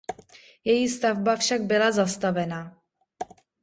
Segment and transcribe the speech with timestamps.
[0.63, 2.77] Její stavba však byla zastavena.